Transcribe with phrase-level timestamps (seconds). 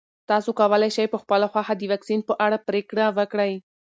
[0.29, 3.53] تاسو کولی شئ په خپله خوښه د واکسین په اړه پرېکړه وکړئ.